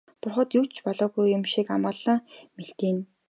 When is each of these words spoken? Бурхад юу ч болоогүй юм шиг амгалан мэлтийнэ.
Бурхад 0.21 0.49
юу 0.59 0.65
ч 0.73 0.75
болоогүй 0.85 1.27
юм 1.37 1.43
шиг 1.53 1.67
амгалан 1.75 2.17
мэлтийнэ. 2.55 3.01